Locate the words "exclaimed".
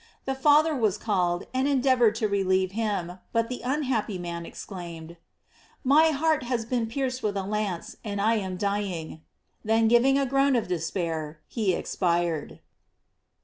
4.47-5.15